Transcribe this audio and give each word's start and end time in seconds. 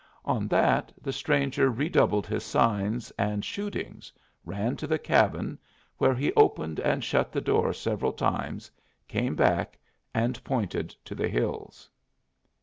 On 0.25 0.47
that 0.47 0.91
the 0.99 1.13
stranger 1.13 1.69
redoubled 1.69 2.25
his 2.25 2.43
signs 2.43 3.11
and 3.19 3.45
shootings, 3.45 4.11
ran 4.43 4.75
to 4.77 4.87
the 4.87 4.97
cabin, 4.97 5.59
where 5.99 6.15
he 6.15 6.33
opened 6.33 6.79
and 6.79 7.03
shut 7.03 7.31
the 7.31 7.39
door 7.39 7.71
several 7.71 8.11
times, 8.13 8.71
came 9.07 9.35
back, 9.35 9.77
and 10.11 10.43
pointed 10.43 10.89
to 11.05 11.13
the 11.13 11.27
hills. 11.27 11.87